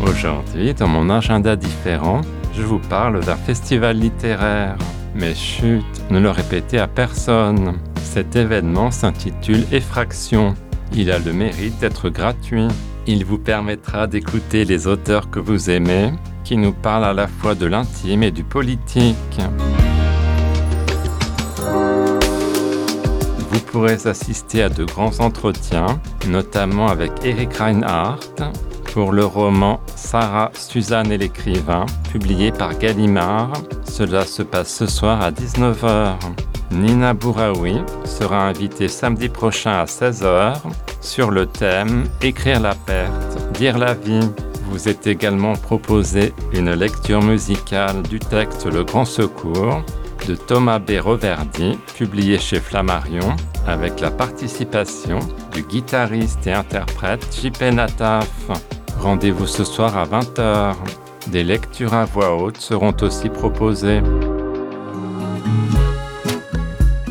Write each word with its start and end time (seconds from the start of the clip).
Aujourd'hui, 0.00 0.74
dans 0.74 0.86
mon 0.86 1.10
agenda 1.10 1.56
différent, 1.56 2.20
je 2.54 2.62
vous 2.62 2.78
parle 2.78 3.24
d'un 3.24 3.36
festival 3.36 3.98
littéraire. 3.98 4.76
Mais 5.14 5.34
chut, 5.34 5.84
ne 6.10 6.20
le 6.20 6.30
répétez 6.30 6.78
à 6.78 6.86
personne. 6.86 7.78
Cet 8.02 8.36
événement 8.36 8.92
s'intitule 8.92 9.64
Effraction. 9.72 10.54
Il 10.92 11.10
a 11.10 11.18
le 11.18 11.32
mérite 11.32 11.80
d'être 11.80 12.10
gratuit. 12.10 12.68
Il 13.06 13.24
vous 13.24 13.38
permettra 13.38 14.06
d'écouter 14.06 14.64
les 14.64 14.86
auteurs 14.86 15.30
que 15.30 15.40
vous 15.40 15.68
aimez, 15.68 16.12
qui 16.44 16.56
nous 16.56 16.72
parlent 16.72 17.04
à 17.04 17.12
la 17.12 17.26
fois 17.26 17.56
de 17.56 17.66
l'intime 17.66 18.22
et 18.22 18.30
du 18.30 18.44
politique. 18.44 19.40
Vous 23.50 23.60
pourrez 23.72 24.06
assister 24.06 24.62
à 24.62 24.68
de 24.68 24.84
grands 24.84 25.18
entretiens, 25.18 26.00
notamment 26.28 26.88
avec 26.88 27.10
Eric 27.24 27.56
Reinhardt 27.56 28.52
pour 28.92 29.12
le 29.12 29.24
roman 29.24 29.80
Sarah, 29.96 30.50
Suzanne 30.54 31.12
et 31.12 31.18
l'écrivain, 31.18 31.86
publié 32.12 32.52
par 32.52 32.76
Gallimard. 32.78 33.52
Cela 33.84 34.24
se 34.24 34.42
passe 34.42 34.74
ce 34.74 34.86
soir 34.86 35.20
à 35.20 35.30
19h. 35.30 36.16
Nina 36.70 37.14
Bouraoui 37.14 37.80
sera 38.04 38.46
invitée 38.46 38.88
samedi 38.88 39.28
prochain 39.28 39.72
à 39.72 39.84
16h 39.84 40.56
sur 41.00 41.30
le 41.30 41.46
thème 41.46 42.04
Écrire 42.22 42.60
la 42.60 42.74
perte, 42.74 43.52
dire 43.54 43.78
la 43.78 43.94
vie. 43.94 44.28
Vous 44.70 44.88
est 44.88 45.06
également 45.06 45.54
proposé 45.54 46.34
une 46.52 46.72
lecture 46.74 47.22
musicale 47.22 48.02
du 48.02 48.18
texte 48.18 48.66
Le 48.66 48.84
Grand 48.84 49.06
Secours 49.06 49.82
de 50.26 50.34
Thomas 50.34 50.78
B. 50.78 50.92
Reverdy, 51.00 51.78
publié 51.96 52.38
chez 52.38 52.60
Flammarion, 52.60 53.34
avec 53.66 54.00
la 54.00 54.10
participation 54.10 55.20
du 55.54 55.62
guitariste 55.62 56.46
et 56.46 56.52
interprète 56.52 57.26
JP 57.32 57.62
Nataf. 57.72 58.28
Rendez-vous 59.00 59.46
ce 59.46 59.64
soir 59.64 59.96
à 59.96 60.04
20h. 60.04 60.74
Des 61.28 61.44
lectures 61.44 61.94
à 61.94 62.04
voix 62.04 62.36
haute 62.36 62.58
seront 62.58 62.94
aussi 63.02 63.28
proposées. 63.28 64.00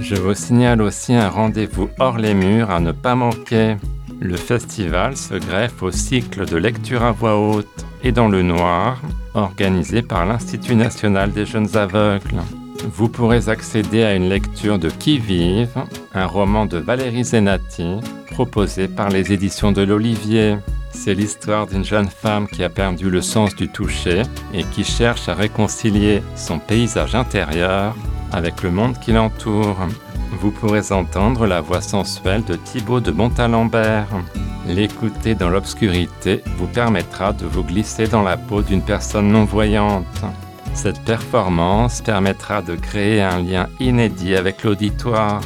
Je 0.00 0.14
vous 0.14 0.34
signale 0.34 0.82
aussi 0.82 1.14
un 1.14 1.28
rendez-vous 1.28 1.88
hors 1.98 2.18
les 2.18 2.34
murs 2.34 2.70
à 2.70 2.80
ne 2.80 2.92
pas 2.92 3.14
manquer. 3.14 3.76
Le 4.20 4.36
festival 4.36 5.16
se 5.16 5.34
greffe 5.34 5.82
au 5.82 5.90
cycle 5.90 6.44
de 6.46 6.56
lecture 6.56 7.02
à 7.02 7.12
voix 7.12 7.38
haute 7.38 7.86
et 8.02 8.12
dans 8.12 8.28
le 8.28 8.42
noir, 8.42 9.00
organisé 9.34 10.02
par 10.02 10.26
l'Institut 10.26 10.74
national 10.74 11.32
des 11.32 11.46
jeunes 11.46 11.76
aveugles. 11.76 12.42
Vous 12.92 13.08
pourrez 13.08 13.48
accéder 13.48 14.02
à 14.02 14.14
une 14.14 14.28
lecture 14.28 14.78
de 14.78 14.90
Qui 14.90 15.18
vive, 15.18 15.84
un 16.14 16.26
roman 16.26 16.66
de 16.66 16.78
Valérie 16.78 17.24
Zenati, 17.24 17.96
proposé 18.32 18.88
par 18.88 19.10
les 19.10 19.32
éditions 19.32 19.72
de 19.72 19.82
l'Olivier. 19.82 20.56
C'est 20.92 21.14
l'histoire 21.14 21.66
d'une 21.66 21.84
jeune 21.84 22.08
femme 22.08 22.46
qui 22.48 22.62
a 22.62 22.68
perdu 22.68 23.10
le 23.10 23.22
sens 23.22 23.54
du 23.54 23.68
toucher 23.68 24.22
et 24.52 24.64
qui 24.64 24.84
cherche 24.84 25.28
à 25.28 25.34
réconcilier 25.34 26.22
son 26.36 26.58
paysage 26.58 27.14
intérieur 27.14 27.96
avec 28.32 28.62
le 28.62 28.70
monde 28.70 28.98
qui 28.98 29.12
l'entoure. 29.12 29.78
Vous 30.40 30.50
pourrez 30.50 30.92
entendre 30.92 31.46
la 31.46 31.60
voix 31.60 31.80
sensuelle 31.80 32.44
de 32.44 32.54
Thibaut 32.54 33.00
de 33.00 33.10
Montalembert. 33.10 34.08
L'écouter 34.66 35.34
dans 35.34 35.48
l'obscurité 35.48 36.42
vous 36.56 36.66
permettra 36.66 37.32
de 37.32 37.46
vous 37.46 37.64
glisser 37.64 38.06
dans 38.06 38.22
la 38.22 38.36
peau 38.36 38.62
d'une 38.62 38.82
personne 38.82 39.28
non-voyante. 39.28 40.06
Cette 40.74 41.00
performance 41.00 42.00
permettra 42.00 42.62
de 42.62 42.76
créer 42.76 43.20
un 43.20 43.42
lien 43.42 43.68
inédit 43.80 44.36
avec 44.36 44.62
l'auditoire. 44.64 45.40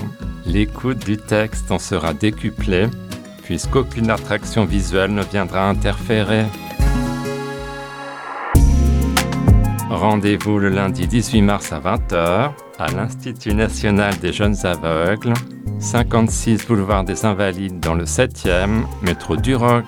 L'écoute 0.47 1.05
du 1.05 1.17
texte 1.17 1.71
en 1.71 1.79
sera 1.79 2.13
décuplée, 2.13 2.89
puisqu'aucune 3.45 4.11
attraction 4.11 4.65
visuelle 4.65 5.15
ne 5.15 5.23
viendra 5.23 5.69
interférer. 5.69 6.45
Rendez-vous 9.91 10.59
le 10.59 10.71
lundi 10.71 11.07
18 11.07 11.43
mars 11.43 11.73
à 11.73 11.79
20h 11.79 12.51
à 12.79 12.91
l'Institut 12.91 13.55
national 13.55 14.17
des 14.19 14.33
jeunes 14.33 14.67
aveugles, 14.67 15.35
56 15.79 16.67
boulevard 16.67 17.05
des 17.05 17.25
Invalides 17.25 17.81
dans 17.81 17.95
le 17.95 18.05
7e, 18.05 18.85
métro 19.03 19.37
du 19.37 19.55
Roc. 19.55 19.85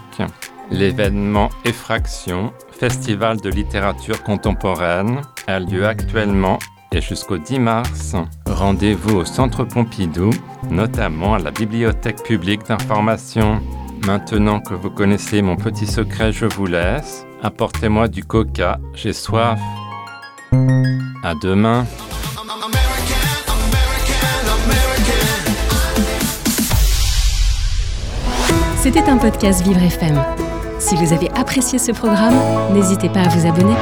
L'événement 0.71 1.49
Effraction, 1.65 2.53
festival 2.71 3.41
de 3.41 3.51
littérature 3.51 4.23
contemporaine, 4.23 5.23
a 5.47 5.61
lieu 5.61 5.87
actuellement 5.87 6.59
et 6.93 7.01
jusqu'au 7.01 7.39
10 7.39 7.59
mars. 7.59 8.17
Rendez-vous 8.47 9.17
au 9.17 9.25
Centre 9.25 9.65
Pompidou, 9.65 10.31
notamment 10.71 11.35
à 11.35 11.39
la 11.39 11.51
Bibliothèque 11.51 12.23
publique 12.23 12.67
d'information. 12.67 13.61
Maintenant 14.07 14.61
que 14.61 14.75
vous 14.75 14.91
connaissez 14.91 15.43
mon 15.43 15.57
petit 15.57 15.87
secret, 15.87 16.33
je 16.33 16.47
vous 16.47 16.67
laisse. 16.67 17.27
Apportez-moi 17.43 18.09
du 18.09 18.25
coca, 18.25 18.79
j'ai 18.95 19.13
soif. 19.13 19.59
À 21.23 21.35
demain. 21.43 21.87
C'était 28.79 29.11
un 29.11 29.19
podcast 29.19 29.63
Vivre 29.63 29.83
FM. 29.83 30.23
Si 30.79 30.95
vous 30.95 31.13
avez 31.13 31.29
apprécié 31.33 31.79
ce 31.79 31.91
programme, 31.91 32.37
n'hésitez 32.73 33.09
pas 33.09 33.23
à 33.23 33.29
vous 33.29 33.47
abonner. 33.47 33.75